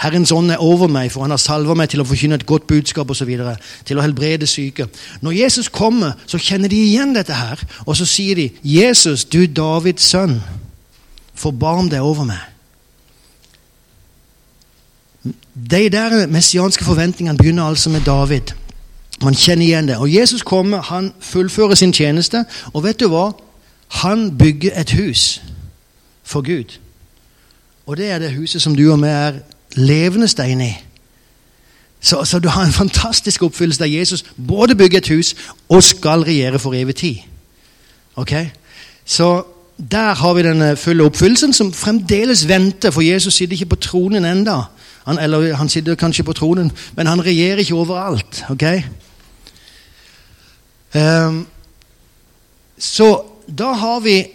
[0.00, 2.64] Herrens ånd er over meg, for han har salva meg til å forkynne et godt
[2.70, 3.30] budskap osv.
[3.84, 4.86] Til å helbrede syke.
[5.20, 7.60] Når Jesus kommer, så kjenner de igjen dette her.
[7.84, 10.40] Og så sier de, 'Jesus, du Davids sønn,
[11.34, 12.48] forbarm deg over meg'.
[15.70, 18.54] De der messianske forventningene begynner altså med David.
[19.22, 19.96] Man kjenner igjen det.
[19.96, 22.44] Og Jesus kommer, han fullfører sin tjeneste.
[22.72, 23.32] Og vet du hva?
[23.88, 25.42] Han bygger et hus
[26.24, 26.78] for Gud.
[27.86, 29.32] Og det er det huset som du og meg er
[29.74, 30.74] levende stein i.
[32.00, 35.34] Så, så, du har en fantastisk oppfyllelse der Jesus både bygger et hus
[35.68, 37.16] og skal regjere for evig tid.
[38.16, 38.32] Ok?
[39.04, 39.42] Så
[39.90, 44.24] der har vi den fulle oppfyllelsen som fremdeles venter, for Jesus sitter ikke på tronen
[44.24, 44.60] enda.
[45.04, 48.44] Han, eller han sitter kanskje på tronen, men han regjerer ikke overalt.
[48.50, 48.64] ok?
[50.94, 51.46] Um,
[52.78, 53.22] så
[53.58, 54.26] da har vi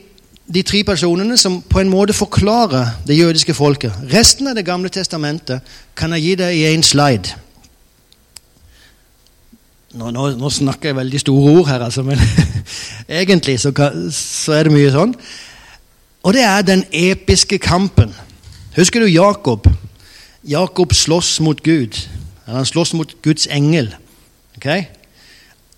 [0.45, 3.93] de tre personene som på en måte forklarer det jødiske folket.
[4.13, 5.61] Resten av Det gamle testamentet
[5.95, 7.33] kan jeg gi deg i én slide.
[9.95, 12.19] Nå, nå, nå, snakker jeg veldig store ord her, altså, men
[13.21, 13.71] egentlig så,
[14.11, 15.13] så, er det mye sånn.
[16.25, 18.11] Og det er den episke kampen.
[18.75, 19.69] Husker du Jakob?
[20.43, 21.95] Jakob slåss mot Gud.
[22.45, 23.93] Han slåss mot Guds engel.
[24.57, 24.83] Okay?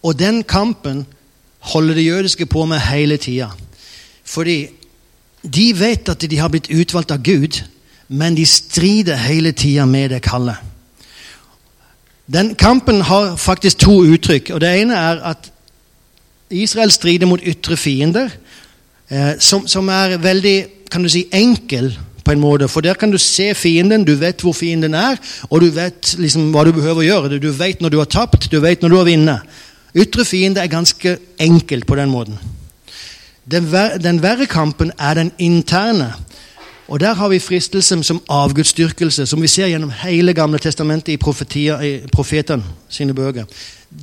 [0.01, 1.05] Og den kampen
[1.59, 3.51] holder det jødiske på med hele tida.
[4.27, 4.67] Fordi
[5.43, 7.61] de vet at de har blitt utvalgt av Gud,
[8.07, 10.59] men de strider hele tida med det kallet.
[12.27, 14.51] Den kampen har faktisk to uttrykk.
[14.53, 15.51] og Det ene er at
[16.51, 18.29] Israel strider mot ytre fiender,
[19.09, 20.57] eh, som, som, er veldig
[20.91, 22.67] kan du si, enkel på en måte.
[22.67, 25.15] For der kan du se fienden, du vet hvor fienden er,
[25.49, 27.39] og du vet liksom hva du behøver å gjøre.
[27.39, 29.57] Du vet når du har tapt, du vet når du har vunnet.
[29.95, 32.39] Ytre fiende er ganske enkelt på den måten.
[33.51, 33.67] Den,
[34.03, 36.13] den verre kampen er den interne.
[36.87, 41.09] Og Der har vi fristelse som avgudsdyrkelse, som vi ser gjennom hele Gamle testamentet
[41.55, 43.45] i, i profetene sine bøker.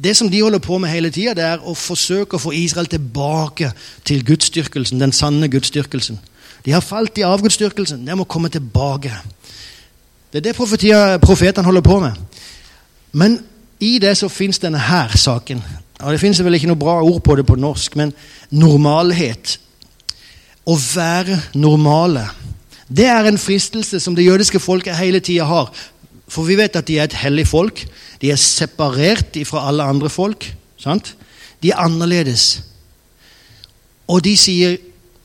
[0.04, 3.72] Det som de holder på med hele tida, er å forsøke å få Israel tilbake
[4.04, 6.20] til gudsdyrkelsen, den sanne gudsdyrkelsen.
[6.64, 8.06] De har falt i avgudsdyrkelsen.
[8.06, 9.12] De må komme tilbake.
[10.32, 12.12] Det er det profetene holder på med.
[13.12, 13.38] Men
[13.80, 15.62] i det så fins denne her saken.
[16.04, 18.12] Og Det fins vel ikke noe bra ord på det på norsk, men
[18.52, 19.58] normalhet.
[20.68, 22.26] Å være normale.
[22.88, 25.72] Det er en fristelse som det jødiske folket hele tida har.
[26.28, 27.84] For vi vet at de er et hellig folk.
[28.20, 30.46] De er separert fra alle andre folk.
[30.80, 31.14] Sant?
[31.62, 32.62] De er annerledes.
[34.08, 34.76] Og de sier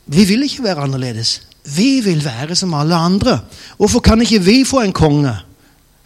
[0.09, 1.41] vi vil ikke være annerledes.
[1.75, 3.39] Vi vil være som alle andre.
[3.77, 5.35] Hvorfor kan ikke vi få en konge?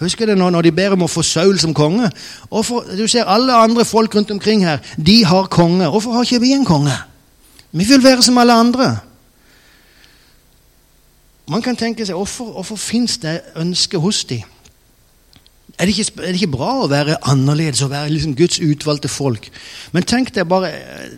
[0.04, 2.10] Husker det når de ber om å få Saul som konge?
[2.52, 5.90] For, du ser Alle andre folk rundt omkring her de har konge.
[5.90, 6.96] Hvorfor har ikke vi en konge?
[7.74, 8.90] Vi vil være som alle andre.
[11.50, 14.44] Man kan tenke seg hvorfor, hvorfor fins det ønske hos dem?
[15.80, 19.10] Er det, ikke, er det, ikke, bra å være annerledes og være liksom Guds utvalgte
[19.10, 19.48] folk?
[19.92, 20.70] Men tenk deg bare,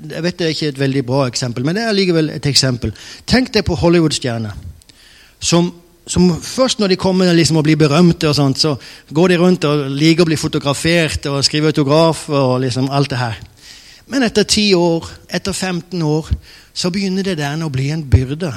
[0.09, 2.93] Jeg vet det er ikke et veldig bra eksempel, men det er likevel et eksempel.
[3.27, 4.55] Tenk deg på Hollywood-stjerner
[5.43, 5.73] som,
[6.07, 8.75] som, først når de kommer liksom og blir berømte, og sånt, så
[9.13, 13.21] går de rundt og liker å bli fotografert og skrive autografer og liksom alt det
[13.21, 13.41] her.
[14.07, 16.29] Men etter 10 år, etter 15 år,
[16.73, 18.51] så begynner det der å bli en byrde.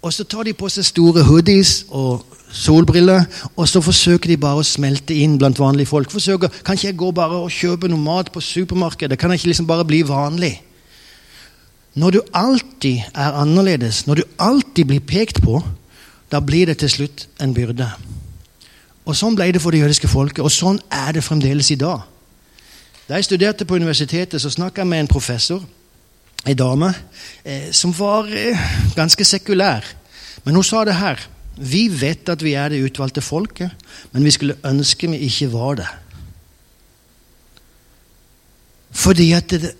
[0.00, 4.62] Og så tar de på seg store hoodies og solbriller, og så forsøker de bare
[4.62, 6.10] å smelte inn blant vanlige folk.
[6.10, 9.18] Forsøker, Kan ikke jeg gå bare og kjøpe noe mat på supermarkedet?
[9.18, 10.62] Kan jeg ikke liksom bare bli vanlig?
[11.94, 15.60] Når du alltid er annerledes, når du alltid blir pekt på,
[16.30, 17.88] da blir det til slutt en byrde.
[19.04, 22.04] Og Sånn ble det for det jødiske folket, og sånn er det fremdeles i dag.
[23.08, 25.64] Da jeg studerte på universitetet, så snakka jeg med en professor,
[26.46, 26.92] ei dame,
[27.44, 28.60] eh, som var eh,
[28.94, 29.84] ganske sekulær.
[30.44, 31.18] Men hun sa det her
[31.60, 33.74] vi vet at vi er det utvalgte folket,
[34.12, 35.88] men vi skulle ønske vi ikke var det.
[38.96, 39.74] Fordi at det,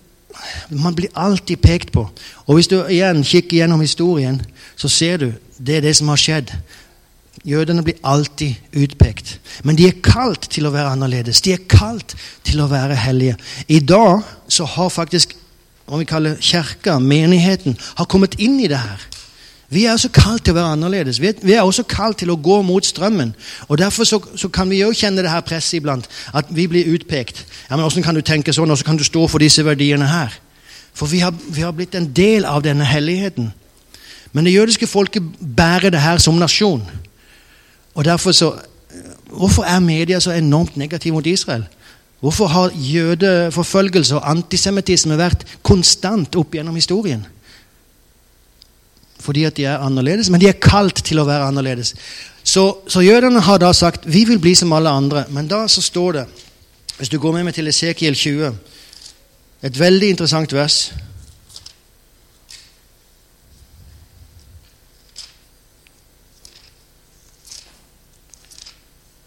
[0.71, 2.07] man blir alltid pekt på.
[2.47, 4.41] Og hvis du igjen kikker gjennom historien,
[4.77, 6.53] så ser du det er det som har skjedd.
[7.45, 9.39] Jødene blir alltid utpekt.
[9.65, 11.41] Men de er kalt til å være annerledes.
[11.45, 13.37] De er kalt til å være hellige.
[13.69, 15.37] I dag så har faktisk
[15.91, 19.07] om vi kaller kirka, menigheten, har kommet inn i det her.
[19.71, 21.21] Vi er også kalt til å være annerledes.
[21.23, 23.31] Vi er også kalt til å gå mot strømmen.
[23.69, 26.09] Og Derfor så, så kan vi jo kjenne det her presset iblant.
[26.35, 27.45] At vi blir utpekt.
[27.69, 30.35] Ja, men Åssen kan du tenke sånn, så kan du stå for disse verdiene her?
[30.91, 33.53] For vi har, vi har blitt en del av denne helligheten.
[34.33, 36.83] Men det jødiske folket bærer det her som nasjon.
[37.95, 38.53] Og derfor så
[39.31, 41.63] Hvorfor er media så enormt negative mot Israel?
[42.21, 47.23] Hvorfor har jødeforfølgelse og antisemittisme vært konstant opp gjennom historien?
[49.21, 51.95] Fordi at de er annerledes, men de er kalt til å være annerledes.
[52.43, 55.25] Så, så jødene har da sagt vi vil bli som alle andre.
[55.29, 56.27] Men da så står det,
[56.99, 58.57] hvis du går med meg til Esekiel 20,
[59.63, 60.93] et veldig interessant vers.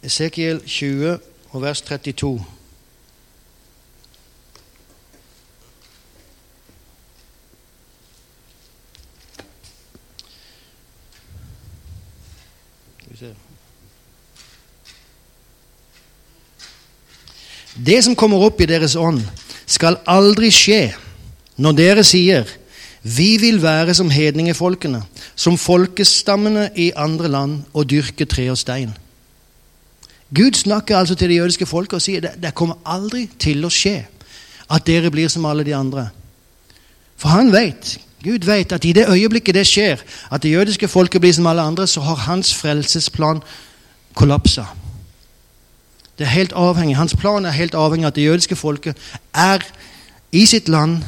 [0.04, 1.18] Esekiel 20
[1.54, 2.34] og vers 32.
[17.74, 19.22] Det som kommer opp i deres ånd,
[19.66, 20.94] skal aldri skje
[21.62, 22.50] når dere sier
[23.04, 25.02] vi vil være som hedningefolkene,
[25.36, 28.94] som folkestammene i andre land, og dyrke tre og stein.
[30.34, 33.72] Gud snakker altså til det jødiske folket og sier det, det kommer aldri til å
[33.72, 34.06] skje
[34.72, 36.08] at dere blir som alle de andre.
[37.20, 40.00] For han vet, Gud vet at i det øyeblikket det skjer,
[40.32, 43.44] at det jødiske folket blir som alle andre, så har hans frelsesplan
[44.16, 44.66] kollapsa.
[46.18, 48.98] Det er helt avhengig, Hans plan er helt avhengig av at det jødiske folket
[49.34, 49.66] er
[50.32, 51.02] i sitt land,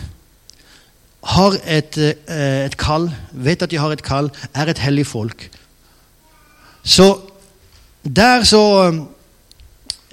[1.25, 5.50] har et, eh, et kall, vet at de har et kall, er et hellig folk.
[6.84, 7.19] Så
[8.06, 8.62] der så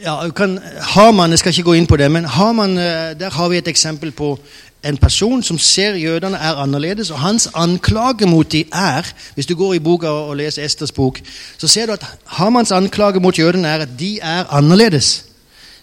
[0.02, 3.12] ja, kan, har man, Jeg skal ikke gå inn på det, men har man, eh,
[3.20, 4.38] der har vi et eksempel på
[4.84, 9.54] en person som ser jødene er annerledes, og hans anklage mot dem er Hvis du
[9.54, 11.20] går i boka og leser Esters bok,
[11.58, 15.24] så ser du at Hamans anklage mot jødene er at de er annerledes.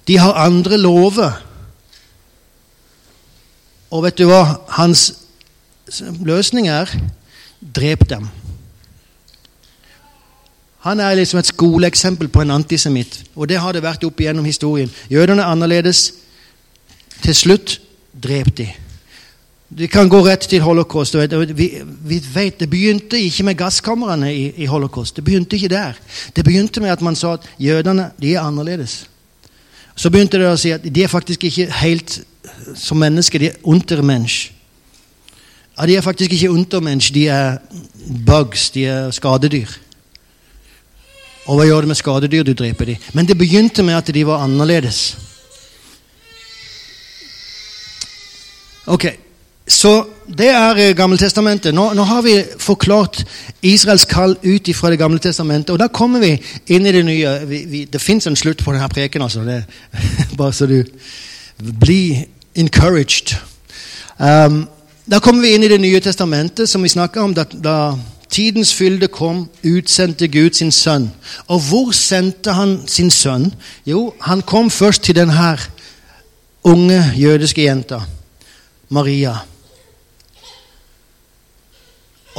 [0.07, 1.31] De har andre lover.
[3.91, 5.13] Og vet du hva hans
[6.21, 6.91] løsning er?
[7.75, 8.27] Drep dem.
[10.79, 14.45] Han er liksom et skoleeksempel på en antisemitt, og det har det vært opp igjennom
[14.45, 14.91] historien.
[15.11, 16.13] Jødene er annerledes.
[17.23, 17.81] Til slutt
[18.23, 18.69] drep de.
[19.69, 21.15] Vi kan gå rett til holocaust.
[21.15, 25.15] Vi, vi vet, Det begynte ikke med gasskamrene i, i, holocaust.
[25.15, 25.93] Det begynte ikke der.
[26.35, 29.09] Det begynte med at man sa at jødene de er annerledes.
[29.95, 32.21] Så begynte det å si at de er faktisk ikke helt
[32.75, 33.39] som mennesker.
[33.39, 34.51] De er untermensch.
[35.77, 37.57] Ja, de er faktisk ikke untermensch, de er
[38.25, 39.69] bugs, de er skadedyr.
[41.45, 42.43] Og hva gjør det med skadedyr?
[42.43, 43.07] Du dreper dem.
[43.13, 45.17] Men det begynte med at de var annerledes.
[48.89, 49.05] Ok,
[49.69, 49.93] så
[50.37, 51.73] det er eh, Gammeltestamentet.
[51.73, 53.21] Nå, nå har vi forklart
[53.61, 55.69] Israels kall ut fra Det gamle testamentet.
[55.69, 57.33] Og da kommer vi inn i det nye.
[57.45, 59.43] Vi, vi, det fins en slutt på denne preken, altså.
[59.45, 59.63] Det,
[60.37, 60.83] bare så du
[61.79, 62.25] blir
[62.55, 63.35] encouraged.
[64.17, 64.67] Um,
[65.05, 67.97] da kommer vi inn i Det nye testamentet, som vi snakka om da, da
[68.29, 71.11] tidens fylde kom, utsendte Gud sin sønn.
[71.47, 73.51] Og hvor sendte han sin sønn?
[73.85, 75.57] Jo, han kom først til denne
[76.63, 78.01] unge jødiske jenta,
[78.89, 79.37] Maria.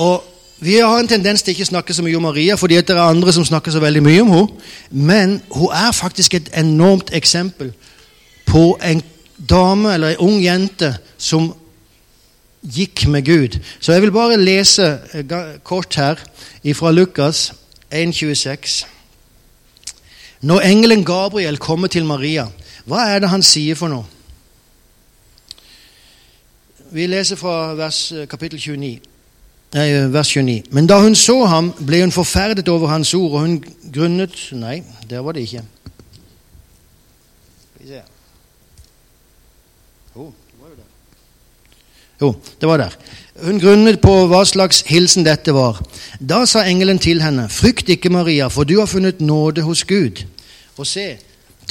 [0.01, 0.27] Og
[0.63, 2.99] Vi har en tendens til ikke å snakke så mye om Maria, fordi det er
[3.01, 4.67] andre som snakker så veldig mye om henne.
[4.91, 7.71] Men hun er faktisk et enormt eksempel
[8.45, 9.01] på en
[9.41, 11.49] dame eller en ung jente som
[12.61, 13.57] gikk med Gud.
[13.81, 15.33] Så jeg vil bare lese eh,
[15.65, 16.21] kort her
[16.77, 17.55] fra Lukas
[17.89, 18.85] 1,26.
[20.45, 22.51] Når engelen Gabriel kommer til Maria,
[22.85, 24.05] hva er det han sier for noe?
[26.93, 29.10] Vi leser fra vers, eh, kapittel 29
[29.73, 30.63] vers 29.
[30.71, 33.61] Men da hun så ham, ble hun forferdet over hans ord, og hun
[33.95, 35.63] grunnet Nei, der var det ikke.
[42.21, 42.97] Jo, det var der.
[43.45, 45.79] Hun grunnet på hva slags hilsen dette var.
[46.21, 50.21] Da sa engelen til henne, frykt ikke, Maria, for du har funnet nåde hos Gud.
[50.77, 51.17] Og se,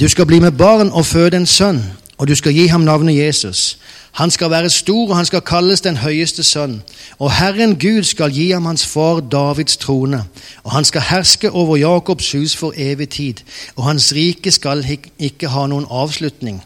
[0.00, 1.84] du skal bli med barn og føde en sønn,
[2.20, 3.78] og du skal gi ham navnet Jesus.
[4.12, 6.82] Han skal være stor, og han skal kalles den høyeste sønn.
[7.18, 10.24] Og Herren Gud skal gi ham hans far Davids trone.
[10.64, 13.34] Og han skal herske over Jakobs hus for evig tid.
[13.76, 14.84] Og hans rike skal
[15.18, 16.60] ikke ha noen avslutning.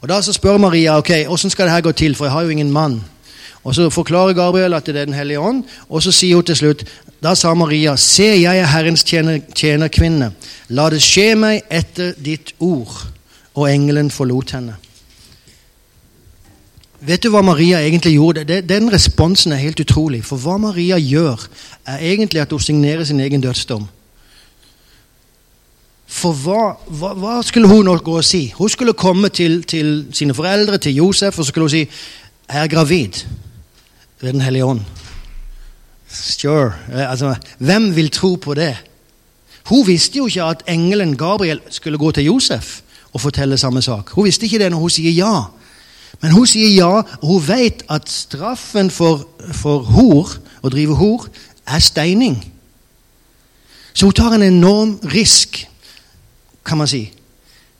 [0.00, 2.48] Og Da så spør Maria ok, hvordan skal dette gå til, for jeg har jo
[2.48, 3.04] ingen mann.
[3.64, 6.56] Og Så forklarer Gabriel at det er Den hellige ånd, og så sier hun til
[6.56, 6.84] slutt
[7.22, 10.32] Da sa Maria, se, jeg er Herrens tjener, tjenerkvinne.
[10.68, 13.17] La det skje meg etter ditt ord.
[13.58, 14.76] Og engelen forlot henne.
[17.00, 18.44] Vet du hva Maria egentlig gjorde?
[18.66, 20.24] Den responsen er helt utrolig.
[20.26, 21.46] For hva Maria gjør,
[21.86, 23.86] er egentlig at hun signerer sin egen dødsdom.
[26.08, 28.48] For hva, hva, hva skulle hun nå gå og si?
[28.56, 31.88] Hun skulle komme til, til, sine foreldre, til Josef, og så skulle hun si
[32.48, 33.24] 'Jeg er gravid
[34.20, 34.86] ved Den hellige ånd'.
[36.08, 36.72] Sure.
[36.92, 38.76] Eh, altså, hvem vil tro på det?
[39.64, 42.80] Hun visste jo ikke at engelen Gabriel skulle gå til Josef
[43.18, 44.10] og fortelle samme sak.
[44.14, 45.32] Hun visste ikke det når hun sier ja.
[46.22, 50.30] Men hun sier ja, og hun vet at straffen for, for hor
[50.62, 51.26] å drive hor,
[51.66, 52.38] er steining.
[53.94, 55.64] Så hun tar en enorm risk,
[56.66, 57.08] kan man si.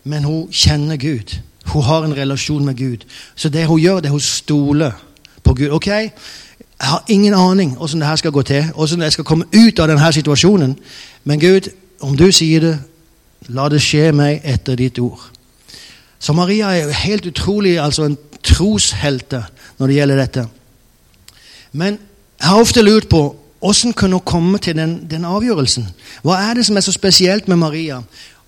[0.04, 1.38] Men hun kjenner Gud.
[1.68, 3.07] Hun har en relasjon med Gud.
[3.37, 4.92] Så det hun gjør, det er hun stoler
[5.45, 5.71] på Gud.
[5.71, 6.12] Ok, jeg
[6.80, 9.88] har ingen aning hvordan det her skal gå til, hvordan jeg skal komme ut av
[9.88, 10.78] denne situasjonen.
[11.25, 12.78] Men Gud, om du sier det,
[13.49, 15.21] la det skje meg etter ditt ord.
[16.18, 19.45] Så Maria er jo helt utrolig altså en troshelte
[19.78, 20.47] når det gjelder dette.
[21.73, 21.99] Men
[22.38, 23.23] jeg har ofte lurt på
[23.59, 25.88] hvordan kunne hun komme til den, den, avgjørelsen?
[26.23, 27.99] Hva er det som er så spesielt med Maria?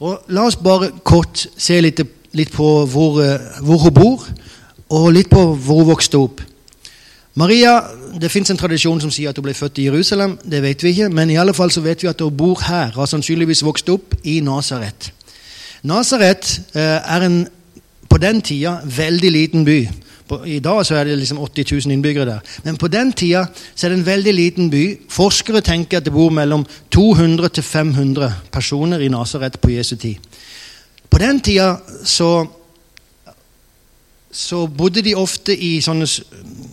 [0.01, 2.01] Og La oss bare kort se litt,
[2.33, 3.19] litt på hvor,
[3.61, 4.29] hvor, hun bor,
[4.89, 6.45] og litt på hvor hun vokste opp.
[7.41, 7.81] Maria,
[8.21, 10.35] Det fins en tradisjon som sier at hun ble født i Jerusalem.
[10.43, 12.91] Det vet vi ikke, men i alle fall så vet vi at hun bor her.
[12.91, 15.13] Har sannsynligvis vokst opp i Nasaret.
[15.87, 17.39] Nasaret eh, er en,
[18.11, 19.79] på den tida veldig liten by.
[20.47, 22.53] I dag så er det liksom 80 000 innbyggere der.
[22.67, 24.85] Men på den tida så er det en veldig liten by.
[25.09, 30.17] Forskere tenker at det bor mellom 200 til 500 personer i Nasaret på Jesu tid.
[31.11, 32.47] På den tida så,
[34.33, 36.07] så bodde de ofte i sånne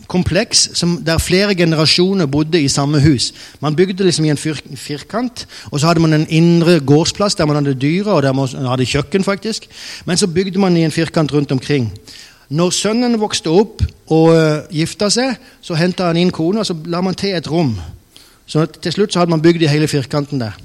[0.08, 3.32] kompleks som, der flere generasjoner bodde i samme hus.
[3.60, 7.50] Man bygde liksom i en fir firkant, og så hadde man en indre gårdsplass der
[7.50, 9.24] man hadde dyra, og der man hadde kjøkken.
[9.24, 9.66] faktisk.
[10.06, 11.92] Men så bygde man i en firkant rundt omkring.
[12.48, 16.76] Når sønnen vokste opp og uh, gifta seg, så henta han inn kona, og så
[16.86, 17.74] la man til et rom.
[18.46, 20.56] Så til slutt så hadde man bygd i hele firkanten der.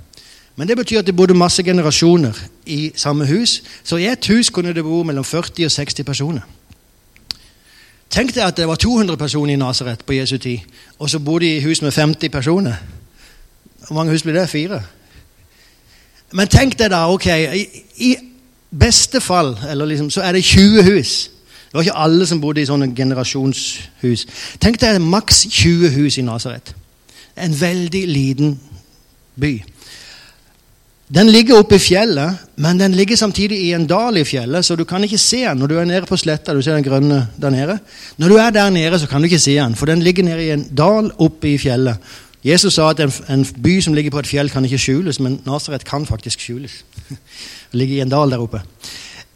[0.55, 3.63] Men det betyr at det bodde masse generasjoner i samme hus.
[3.83, 6.41] Så i ett hus kunne det bo mellom 40 og 60 personer.
[8.13, 10.59] Tenk deg at det var 200 personer i Nasaret på Jesu tid,
[10.99, 12.75] og så bodde de i hus med 50 personer.
[13.87, 14.49] Hvor mange hus blir det?
[14.49, 14.83] Fire?
[16.33, 17.25] Men tenk deg da, ok,
[17.57, 17.65] i,
[18.05, 18.15] i
[18.69, 19.55] beste fall
[19.85, 21.29] liksom, så er det 20 hus.
[21.65, 24.27] Det var ikke alle som bodde i sånne generasjonshus.
[24.61, 26.75] Tenk deg maks 20 hus i Nasaret.
[27.33, 28.59] En veldig liten
[29.41, 29.55] by.
[31.11, 34.77] Den ligger oppe i fjellet, men den ligger samtidig i en dal i fjellet, så
[34.79, 36.55] du kan ikke se den når du er nede på sletta.
[36.55, 37.77] Du ser den grønne der nede.
[38.17, 40.45] Når du er der nede, så kan du ikke se den, for den ligger nede
[40.45, 41.99] i en dal oppe i fjellet.
[42.43, 45.39] Jesus sa at en, en by som ligger på et fjell, kan ikke skjules, men
[45.45, 46.83] Nasaret kan faktisk skjules.
[47.71, 48.61] Det ligger i en dal der oppe.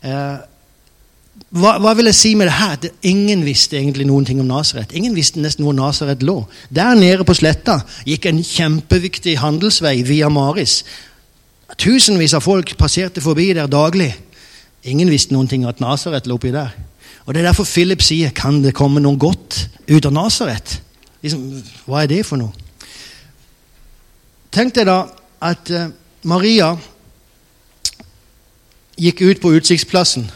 [0.06, 0.38] Eh,
[1.58, 2.76] hva, hva, vil jeg si med det her?
[2.82, 4.92] Det, ingen visste egentlig noen ting om Nasaret.
[4.94, 6.42] Ingen visste nesten hvor Nasaret lå.
[6.74, 10.82] Der nede på sletta gikk en kjempeviktig handelsvei via Maris.
[11.76, 14.14] Tusenvis av folk passerte forbi der daglig.
[14.88, 16.72] Ingen visste noen ting at Nasaret lå oppi der.
[17.26, 20.82] Og Det er derfor Philip sier kan det komme noe godt ut av Nasaret.
[21.22, 22.54] Liksom, hva er det for noe?
[24.52, 25.02] Tenk deg da
[25.44, 25.90] at uh,
[26.24, 26.72] Maria
[28.98, 30.30] gikk ut på utsiktsplassen.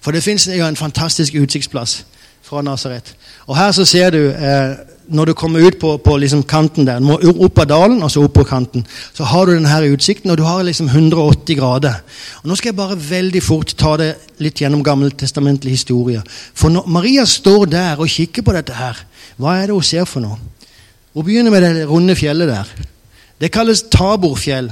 [0.00, 2.04] For det fins jo en fantastisk utsiktsplass
[2.46, 3.16] fra Nasaret.
[3.50, 7.00] Og her så ser du uh, når du kommer ut på, på liksom kanten der,
[7.00, 8.84] opp av dalen og så opp på kanten,
[9.16, 12.02] så har du denne utsikten, og du har liksom 180 grader.
[12.42, 14.10] Og Nå skal jeg bare veldig fort ta det
[14.44, 16.20] litt gjennom gammeltestamentlig historie.
[16.28, 19.00] For når Maria står der og kikker på dette her,
[19.40, 20.38] hva er det hun ser for noe?
[21.14, 22.70] Hun begynner med det runde fjellet der.
[23.40, 24.70] Det kalles Taborfjell.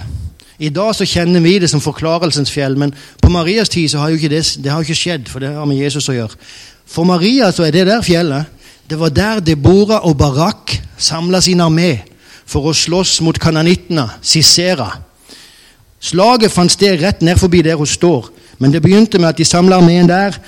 [0.58, 4.12] I dag så kjenner vi det som forklarelsens fjell, men på Marias tid så har
[4.12, 6.38] jo ikke det, det har ikke skjedd, for det har med Jesus å gjøre.
[6.86, 8.55] For Maria så er det der fjellet
[8.90, 11.98] det var der Deborah og Barak samla sin armé
[12.46, 14.92] for å slåss mot kananittene, Sisera.
[16.00, 18.28] Slaget fant sted rett ned forbi der hun står,
[18.58, 20.38] men det begynte med at de samla armeen der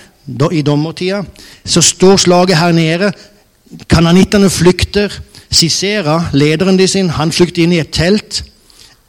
[0.52, 1.24] i dommertida.
[1.64, 3.12] Så står slaget her nede.
[3.88, 5.12] Kananittene flykter.
[5.50, 8.42] Sisera, lederen de sin, han flykter inn i et telt.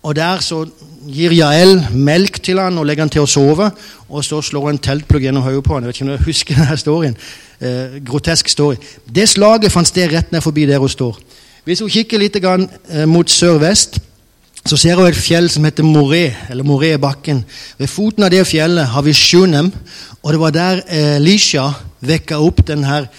[0.03, 0.63] Og der så
[1.09, 3.69] gir Jael melk til han og legger han til å sove.
[4.09, 5.85] Og så slår han teltplugg gjennom hodet på han.
[5.85, 7.17] Jeg vet ikke om du husker denne storyen
[7.59, 8.77] eh, grotesk story.
[9.05, 11.17] Det slaget fant sted rett ned forbi der hun står.
[11.67, 13.99] Hvis hun kikker litt grann, eh, mot sørvest,
[14.65, 17.43] så ser hun et fjell som heter Moré, eller Moré-bakken.
[17.79, 19.71] Ved foten av det fjellet har vi Shunem,
[20.21, 21.69] og det var der eh, Elisha
[22.01, 23.11] vekka opp denne her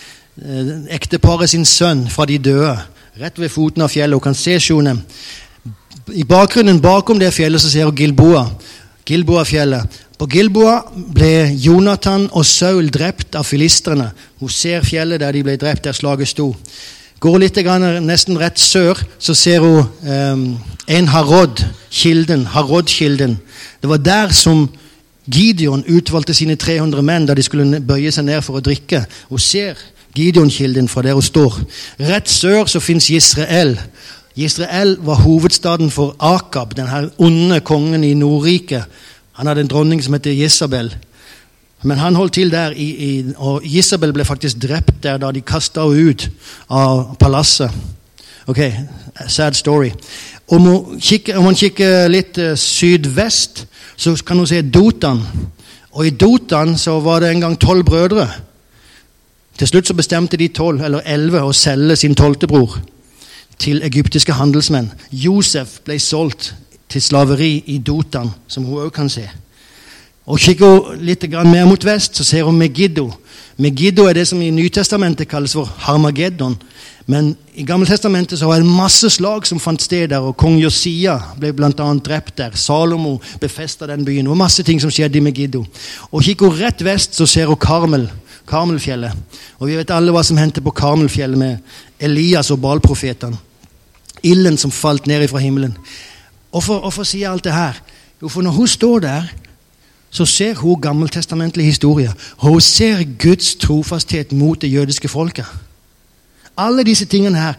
[0.89, 2.73] ekteparet sin sønn fra de døde.
[3.21, 4.17] Rett ved foten av fjellet.
[4.17, 5.03] Hun kan se Shunem.
[6.09, 8.47] I bakgrunnen bakom det fjellet så ser hun Gilboa.
[9.07, 10.01] Gilboa-fjellet.
[10.21, 14.11] På Gilboa ble Jonathan og Saul drept av filistrene.
[14.41, 16.51] Hun ser fjellet der de ble drept, der slaget sto.
[17.21, 17.59] Går litt
[18.05, 20.45] nesten rett sør, så ser hun um,
[20.89, 22.47] en Harod-kilden.
[22.55, 23.39] Harod-kilden.
[23.81, 24.69] Det var der som
[25.27, 29.05] Gideon utvalgte sine 300 menn da de skulle bøye seg ned for å drikke.
[29.29, 29.77] Hun ser
[30.17, 31.61] Gideon-kilden fra der hun står.
[32.09, 33.77] Rett sør så fins Israel.
[34.37, 38.85] Israel var hovedstaden for Akab, den onde kongen i Nordriket
[39.41, 40.91] han hadde en dronning som het Jesabel.
[41.83, 45.41] Men han holdt til der, i, i, og Jesabel ble faktisk drept der da de
[45.41, 46.27] kasta henne ut
[46.69, 47.73] av palasset.
[48.47, 48.61] Ok,
[49.29, 49.89] sad story.
[50.53, 50.69] Om
[51.41, 53.65] man kikker litt uh, sydvest,
[53.97, 55.25] så kan man se Dotan.
[55.97, 58.29] Og i Dotan så var det en gang tolv brødre.
[59.57, 62.77] Til slutt så bestemte de tolv, eller elleve, å selge sin tolvte bror
[63.61, 64.91] til egyptiske handelsmenn.
[65.13, 66.55] Josef ble solgt
[66.91, 69.29] til slaveri i Dotan, som hun òg kan se.
[70.31, 73.11] Og Kikker hun litt mer mot vest, så ser hun Megiddo.
[73.61, 76.57] Megiddo er det som i Nytestamentet kalles for Harmageddon.
[77.11, 81.17] Men i Gammeltestamentet så var det masse slag som fant sted der, og kong Josia
[81.41, 81.89] ble bl.a.
[81.99, 82.55] drept der.
[82.55, 84.29] Salomo befesta den byen.
[84.31, 85.65] Var masse ting som skjedde i Megiddo.
[86.13, 88.09] Og Kikker hun rett vest, så ser hun Karmel.
[88.51, 89.15] Karmelfjellet.
[89.59, 91.59] Og vi vet alle hva som hendte på Karmelfjellet med
[92.01, 93.50] Elias og Balprofetene.
[94.23, 95.77] Ilden som falt ned fra himmelen.
[96.51, 97.79] Hvorfor, sier jeg alt det her?
[98.23, 99.23] Jo, for når hun står der,
[100.11, 102.13] så ser hun gammeltestamentlig historie.
[102.37, 105.47] Hun ser Guds trofasthet mot det jødiske folket.
[106.57, 107.55] Alle disse tingene her.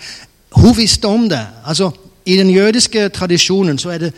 [0.51, 1.47] Hun visste om det.
[1.65, 1.91] Altså,
[2.25, 4.13] I den jødiske tradisjonen så er det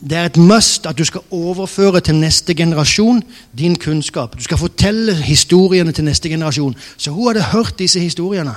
[0.00, 3.22] det er et must at du skal overføre til neste generasjon
[3.58, 4.38] din kunnskap.
[4.38, 6.76] Du skal fortelle historiene til neste generasjon.
[6.96, 8.54] Så hun hadde hørt disse historiene.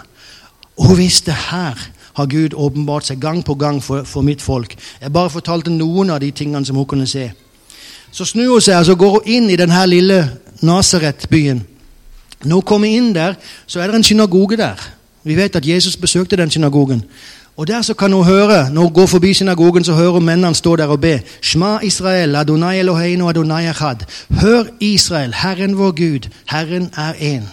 [0.78, 4.76] Og hun visste her har Gud åpenbart seg gang på gang for, for, mitt folk.
[5.02, 7.32] Jeg bare fortalte noen av de tingene som hun kunne se.
[8.12, 10.20] Så snur hun seg og altså går hun inn i denne lille
[10.62, 11.64] Nasaret-byen.
[12.44, 13.36] Når hun kommer inn der,
[13.68, 14.80] så er det en synagoge der.
[15.24, 17.04] Vi vet at Jesus besøkte den synagogen.
[17.58, 20.56] Og der så kan hun høre, Når hun går forbi synagogen, så hører hun mennene
[20.56, 21.22] stå der og be.
[21.42, 23.96] Shma Israel, Adonai Eloheinu, Adonai Echad.
[24.30, 27.44] Hør Israel, Herren vår Gud, Herren er én.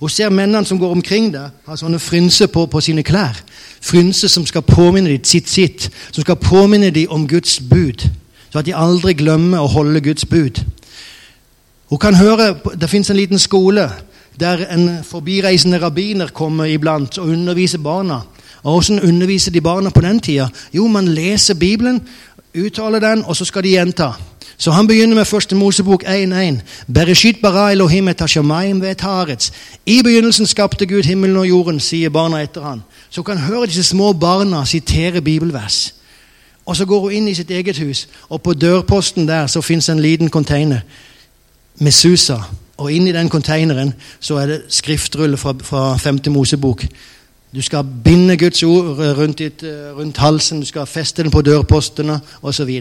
[0.00, 3.38] Hun ser mennene som går omkring der, har sånne frynser på, på, sine klær.
[3.80, 8.04] Frynser som skal påminne dem sitt sitt, som skal påminne dem om Guds bud.
[8.50, 10.60] Så at de aldri glemmer å holde Guds bud.
[11.88, 13.90] Hun kan høre, Det fins en liten skole
[14.40, 18.20] der en forbireisende rabbiner kommer iblant og underviser barna.
[18.62, 20.48] Og Hvordan underviser de barna på den tida?
[20.74, 22.02] Jo, man leser Bibelen,
[22.54, 24.12] uttaler den, og så skal de gjenta.
[24.56, 26.60] Så han begynner med første Mosebok 1.1.
[26.94, 29.52] Bereshit bara Elohim et hashamayim ved tarets.
[29.86, 32.82] I begynnelsen skapte Gud himmelen og jorden, sier barna etter han.
[33.10, 35.94] Så kan høre disse små barna sitere bibelvers.
[36.66, 39.88] Og så går hun inn i sitt eget hus, og på dørposten der så fins
[39.88, 40.80] en liten container
[41.78, 42.40] med Susa.
[42.76, 46.82] Og inni den containeren så er det skriftrulle fra, fra femte Mosebok.
[47.54, 49.62] Du skal binde Guds ord rundt, ditt,
[49.96, 52.80] rundt halsen, du skal feste den på dørpostene osv.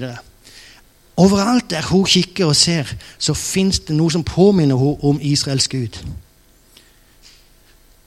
[1.18, 5.68] Overalt der hun kikker og ser, så fins det noe som påminner henne om Israels
[5.72, 6.02] Gud.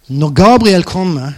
[0.08, 1.32] Når Gabriel kommer,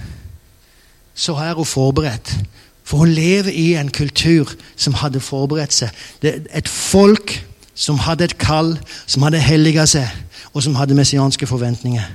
[1.15, 2.39] så er hun forberedt.
[2.85, 5.95] For hun lever i en kultur som hadde forberedt seg.
[6.23, 7.37] Det er et folk
[7.75, 8.75] som hadde et kall,
[9.07, 10.09] som hadde helliga seg,
[10.53, 12.09] og som hadde messianske forventninger.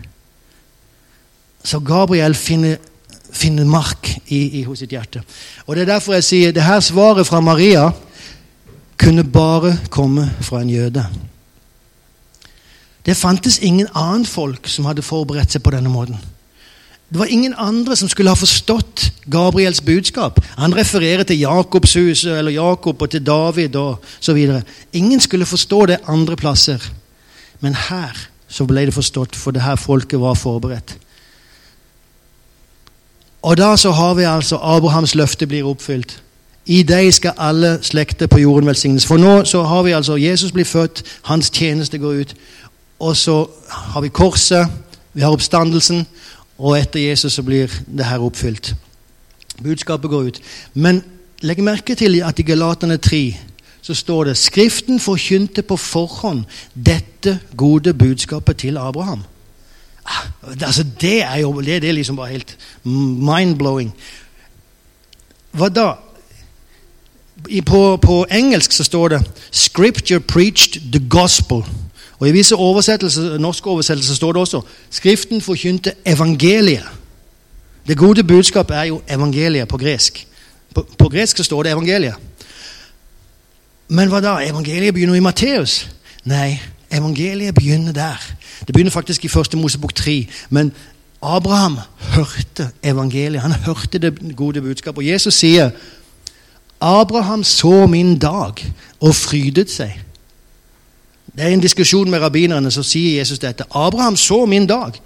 [1.64, 2.76] Så Gabriel finner,
[3.32, 5.24] finner mark i, i hos sitt hjerte.
[5.66, 7.90] Og Det er derfor jeg sier det her svaret fra Maria
[8.98, 11.06] kunne bare komme fra en jøde.
[13.06, 16.18] Det fantes ingen annen folk som hadde forberedt seg på denne måten.
[17.10, 20.40] Det var ingen andre som skulle ha forstått Gabriels budskap.
[20.58, 24.64] Han refererer til Jakobs hus eller Jakob og til David og så videre.
[24.94, 26.82] Ingen skulle forstå det andre plasser.
[27.60, 30.98] Men her så ble det forstått, for det her folket var forberedt.
[33.46, 36.18] Og da så har vi altså Abrahams løfte blir oppfylt.
[36.66, 39.06] I deg skal alle slekter på jorden velsignes.
[39.06, 42.36] For nå så har vi altså Jesus blir født, hans tjeneste går ut.
[43.00, 44.68] Og så har vi korset,
[45.14, 46.06] vi har oppstandelsen,
[46.58, 48.74] og etter Jesus så blir det her oppfylt.
[49.64, 50.40] Budskapet går ut.
[50.74, 51.04] Men
[51.42, 53.38] legg merke til at i Galaterne 3
[53.86, 59.22] så står det Skriften forkynte på forhånd dette gode budskapet til Abraham.
[60.06, 60.26] Ah,
[60.62, 63.94] altså Det er jo det er liksom bare helt mind-blowing.
[65.52, 65.94] Hva da?
[67.66, 71.70] På, på, engelsk så står det 'Scripture preached the gospel'.
[72.20, 76.90] Og I visse oversettelser, norske oversettelser står det også 'Skriften forkynte evangeliet'.
[77.88, 80.28] Det gode budskapet er jo evangeliet på gresk.
[80.76, 82.16] På, på gresk så står det evangeliet.
[83.88, 84.38] Men hva da?
[84.42, 85.90] Evangeliet begynner i Matteus?
[86.26, 86.60] Nei,
[86.92, 88.22] evangeliet begynner der.
[88.68, 90.28] Det begynner faktisk i første Mosebok 3.
[90.50, 90.72] Men
[91.22, 93.42] Abraham hørte evangeliet.
[93.42, 94.98] Han hørte det gode budskapet.
[94.98, 95.70] Og Jesus sier
[96.82, 100.02] Abraham så min dag og frydet seg.
[101.36, 103.64] Det er en diskusjon med rabbinerne, så sier Jesus dette.
[103.72, 105.02] Abraham så min dag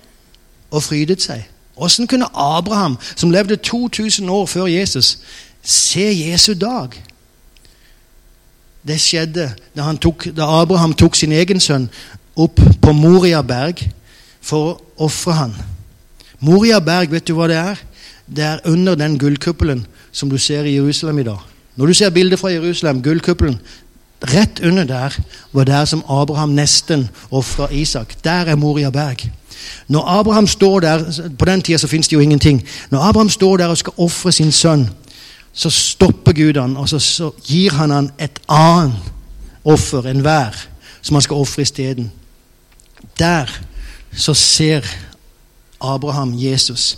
[0.71, 1.47] og frydet seg.
[1.77, 5.19] Åssen kunne Abraham, som levde 2000 år før Jesus,
[5.63, 6.89] se Jesu dag?
[8.87, 11.89] Det skjedde da, tok, da Abraham tok sin egen sønn
[12.35, 13.81] opp på Moria berg
[14.41, 15.55] for å ofre han.
[16.39, 17.79] Moria berg, vet du hva det er?
[18.35, 21.39] det er under den gullkuppelen som du ser i Jerusalem i dag.
[21.79, 23.59] Når du ser bildet fra Jerusalem, gullkuppelen,
[24.33, 25.15] rett under der
[25.51, 28.23] var der som Abraham nesten ofra Isak.
[28.23, 29.31] Der er Moria berg.
[29.87, 32.67] Når Abraham står der, På den tida fins det jo ingenting.
[32.89, 34.89] Når Abraham står der og skal ofre sin sønn,
[35.53, 38.93] så stopper Gud han, og så, så gir han han et annet
[39.63, 40.55] offer enn hver
[41.01, 42.11] som han skal ofre isteden.
[43.19, 43.47] Der
[44.11, 44.83] så ser
[45.81, 46.97] Abraham Jesus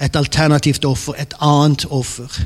[0.00, 2.40] et alternativt offer, et annet offer.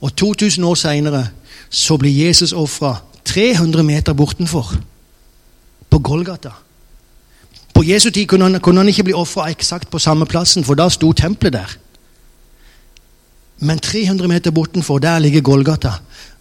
[0.00, 1.26] Og 2000 år seinere
[1.70, 4.72] så blir Jesus ofra 300 meter bortenfor,
[5.90, 6.50] på Golgata.
[7.74, 10.74] På Jesu tid kunne han, kunne han ikke bli ofra eksakt på samme plassen, for
[10.74, 11.76] da sto tempelet der.
[13.58, 15.92] Men 300 meter bortenfor, der ligger Golgata.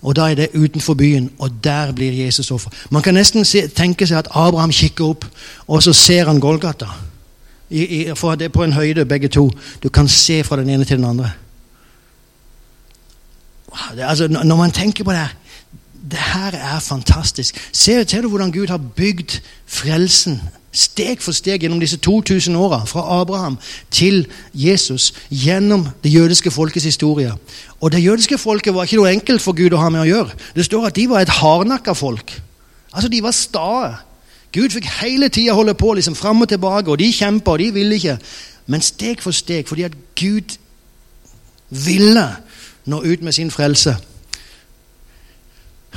[0.02, 2.70] Og da er det utenfor byen, og der blir Jesus offer.
[2.90, 5.26] Man kan nesten se, tenke seg at Abraham kikker opp,
[5.68, 6.88] og så ser han Golgata.
[7.70, 9.50] I, i, for det er på en høyde, begge to.
[9.84, 11.32] Du kan se fra den ene til den andre.
[13.96, 15.36] Det, altså, når man tenker på det her
[16.12, 17.70] det her er fantastisk.
[17.72, 20.42] Ser, ser du hvordan Gud har bygd frelsen
[20.78, 23.58] steg for steg gjennom disse 2000 åra, fra Abraham
[23.92, 27.34] til Jesus, gjennom det jødiske folkets historie.
[27.82, 30.36] Og det jødiske folket var ikke noe enkelt for Gud å ha med å gjøre.
[30.56, 32.42] Det står at de var et hardnakka folk.
[32.94, 33.96] Altså, De var stae.
[34.54, 37.72] Gud fikk hele tida holde på liksom fram og tilbake, og de kjempa, og de
[37.74, 38.18] ville ikke.
[38.68, 40.58] Men steg for steg, fordi at Gud
[41.70, 42.28] ville
[42.88, 43.98] nå ut med sin frelse.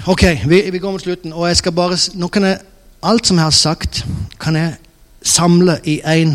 [0.07, 2.59] Ok, vi, vi går mot slutten, og jeg skal bare Nå kan jeg
[3.03, 4.07] Alt som jeg har sagt,
[4.41, 4.75] kan jeg
[5.23, 6.35] samle i én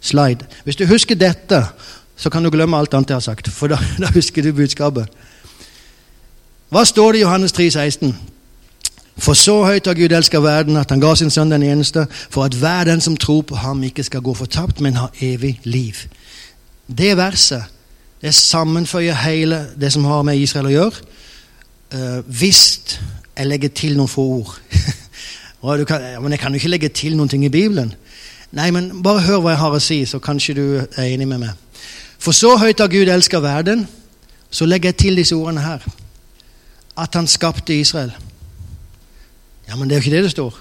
[0.00, 0.44] slide.
[0.64, 1.66] Hvis du husker dette,
[2.16, 5.08] så kan du glemme alt annet jeg har sagt, for da, da husker du budskapet.
[6.68, 8.12] Hva står det i Johannes 3, 16?
[9.18, 12.44] For så høyt har Gud elska verden, at han ga sin sønn den eneste, for
[12.44, 16.04] at hver den som tror på ham, ikke skal gå fortapt, men ha evig liv.
[16.88, 17.64] Det verset
[18.24, 22.22] det sammenføyer hele det som har med Israel å gjøre.
[22.24, 22.62] Hvis
[23.36, 24.54] jeg legger til noen få ord
[25.88, 27.92] kan, men jeg kan jo ikke legge til noen ting i Bibelen.
[28.54, 31.42] Nei, men bare hør hva jeg har å si, så kanskje du er enig med
[31.42, 31.82] meg.
[32.18, 33.84] For så høyt har Gud elska verden,
[34.50, 35.84] så legger jeg til disse ordene her.
[36.96, 38.14] At han skapte Israel.
[39.68, 40.60] Ja, men det er jo ikke det det står.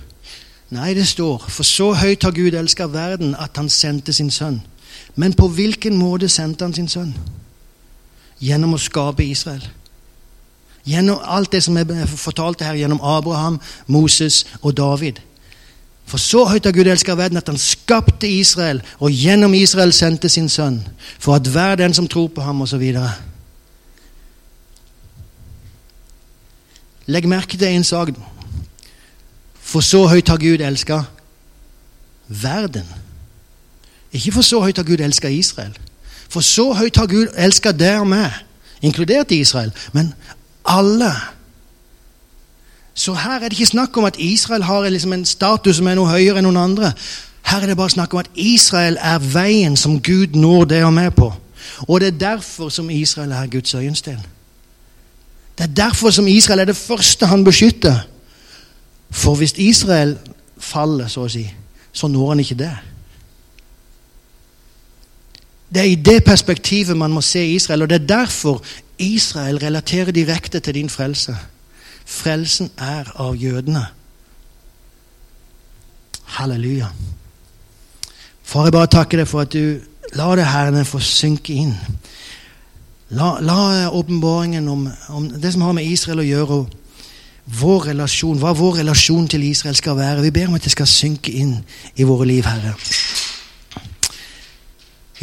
[0.73, 4.63] Nei, det står For så høyt har Gud elska verden at han sendte sin sønn.
[5.15, 7.13] Men på hvilken måte sendte han sin sønn?
[8.43, 9.63] Gjennom å skape Israel.
[10.83, 15.21] Gjennom alt det som er fortalt her gjennom Abraham, Moses og David.
[16.05, 20.29] For så høyt har Gud elska verden at han skapte Israel, og gjennom Israel sendte
[20.29, 20.81] sin sønn,
[21.19, 22.83] for at hver den som tror på ham, osv.
[27.07, 28.11] Legg merke til en sak.
[29.63, 31.01] For så høyt har Gud elska
[32.27, 32.85] verden.
[34.13, 35.73] Ikke for så høyt har Gud elska Israel.
[36.33, 38.29] For så høyt har Gud elska der med,
[38.81, 39.71] inkludert Israel.
[39.91, 40.13] Men
[40.65, 41.11] alle.
[42.93, 45.97] Så her er det ikke snakk om at Israel har liksom en status som er
[45.97, 46.93] noe høyere enn noen andre.
[47.45, 50.93] Her er det bare snakk om at Israel er veien som Gud når det og
[50.93, 51.29] med på.
[51.87, 54.21] Og det er derfor som Israel er Guds øyensten.
[55.57, 57.99] Det er derfor som Israel er det første han beskytter.
[59.11, 60.17] For hvis Israel
[60.57, 61.45] faller, så å si,
[61.93, 62.73] så når han ikke det.
[65.73, 68.63] Det er i det perspektivet man må se Israel, og det er derfor
[68.99, 71.35] Israel relaterer direkte til din frelse.
[72.05, 73.85] Frelsen er av jødene.
[76.23, 76.87] Halleluja.
[78.43, 79.79] Far, jeg bare takker deg for at du
[80.13, 81.73] lar det herrene få synke inn.
[83.13, 88.37] La, la åpenbaringen om, om, det som har med Israel å gjøre, og vår relasjon,
[88.39, 90.21] hva vår relasjon til Israel skal være.
[90.21, 91.57] Vi ber om at det skal synke inn
[91.95, 92.73] i våre liv, Herre.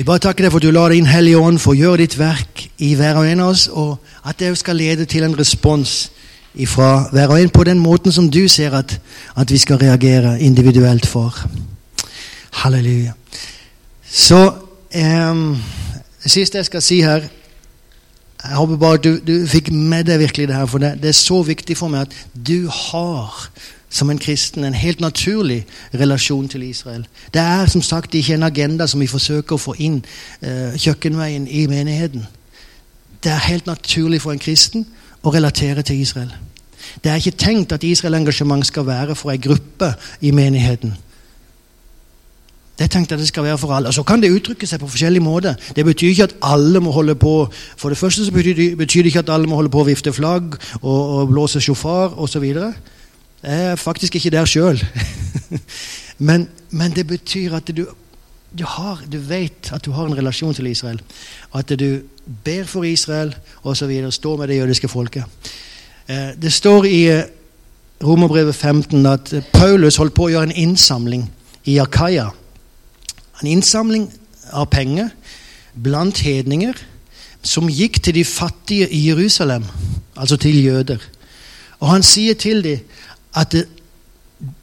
[0.01, 2.63] Vi bare takker deg for at du lar Din Hellige Ånd få gjøre ditt verk
[2.81, 5.91] i hver og en av oss, og at det skal lede til en respons
[6.73, 8.95] fra hver og en på den måten som du ser at,
[9.37, 11.37] at vi skal reagere individuelt for.
[12.63, 13.13] Halleluja.
[14.09, 14.41] Så
[14.97, 15.61] um,
[16.25, 17.29] Det siste jeg skal si her
[18.41, 21.13] Jeg håper bare at du, du fikk med deg virkelig det her, for det, det
[21.13, 23.51] er så viktig for meg at du har
[23.90, 27.07] som en kristen en helt naturlig relasjon til Israel.
[27.35, 29.98] Det er som sagt ikke en agenda som vi forsøker å få inn
[30.46, 32.26] uh, kjøkkenveien i menigheten.
[33.24, 34.87] Det er helt naturlig for en kristen
[35.22, 36.33] å relatere til Israel.
[37.05, 40.94] Det er ikke tenkt at Israel-engasjement skal være for en gruppe i menigheten.
[42.79, 43.88] Det er tenkt at det skal være for alle.
[43.88, 45.57] Og Så kan det uttrykke seg på forskjellig måte.
[45.76, 49.03] Det betyr ikke at alle må holde på For det første så betyr det, betyr
[49.03, 52.46] det ikke at alle må holde på å vifte flagg og, og blåse sjofar osv.
[53.42, 54.83] Jeg er faktisk ikke der sjøl.
[56.29, 57.87] men, men det betyr at du
[58.59, 61.00] du, har, du vet at du har en relasjon til Israel.
[61.55, 62.03] At du
[62.44, 64.11] ber for Israel osv.
[64.11, 65.24] Står med det jødiske folket.
[66.09, 67.22] Eh, det står i eh,
[68.05, 71.29] Romerbrevet 15 at Paulus holdt på å gjøre en innsamling
[71.64, 72.31] i Akaya.
[73.42, 74.09] En innsamling
[74.53, 75.12] av penger
[75.74, 76.79] blant hedninger
[77.42, 79.64] som gikk til de fattige i Jerusalem,
[80.16, 80.98] altså til jøder.
[81.81, 82.81] Og han sier til dem
[83.37, 83.55] at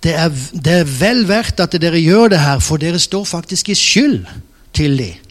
[0.04, 3.70] det, er, det er, vel verdt at dere gjør det her, for dere står faktisk
[3.70, 4.26] i skyld
[4.74, 5.24] til dem.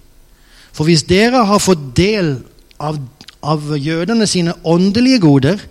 [0.77, 2.37] For hvis dere har fått del
[2.79, 2.99] av,
[3.43, 5.63] av jødene sine åndelige goder,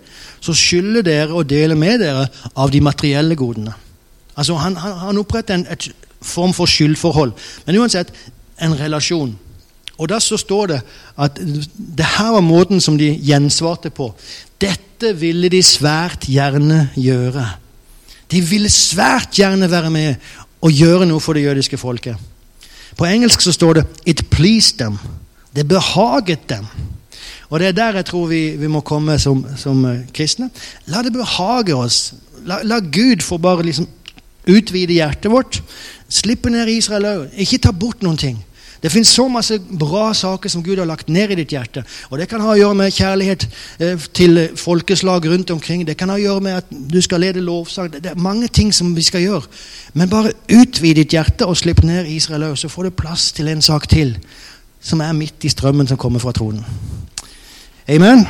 [0.42, 3.74] så skylder dere å dele med dere av de materielle godene.
[4.36, 5.88] Altså Han, han, han oppretter en et
[6.20, 7.32] form for skyldforhold.
[7.66, 8.12] Men uansett
[8.60, 9.34] en relasjon.
[9.96, 10.80] Og da så står det
[11.16, 11.38] at
[11.76, 14.10] det her var måten som de gjensvarte på.
[14.60, 17.44] Dette ville de svært gjerne gjøre.
[18.32, 20.14] De ville svært gjerne være med
[20.64, 22.16] og gjøre noe for det jødiske folket.
[22.96, 24.98] På engelsk så står det 'It pleased them'.
[25.56, 26.66] Det behaget dem.
[27.50, 30.50] Og det er der jeg tror vi, vi må komme som, som, eh, kristne.
[30.86, 32.14] La det behage oss.
[32.44, 33.88] La, la Gud få bare liksom
[34.46, 35.62] utvide hjertet vårt.
[36.08, 37.28] Slippe ned Israel òg.
[37.36, 38.44] Ikke ta bort noen ting.
[38.82, 41.84] Det finnes så masse bra saker som Gud har lagt ned i ditt hjerte.
[42.10, 43.46] Og Det kan ha å gjøre med kjærlighet
[43.80, 45.86] eh, til folkeslag rundt omkring.
[45.86, 47.90] Det kan ha å gjøre med at du skal lede lovsang.
[47.92, 49.48] Det er mange ting som vi skal gjøre.
[49.94, 53.48] Men bare utvid ditt hjerte og slipp ned Israel òg, så får du plass til
[53.48, 54.16] en sak til
[54.86, 56.64] som er midt i strømmen som kommer fra tronen.
[57.88, 58.26] Amen?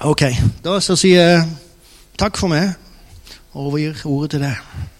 [0.00, 0.22] Ok.
[0.64, 1.48] Da så sier jeg
[2.18, 2.72] takk for meg
[3.52, 4.97] og overgir ordet til deg.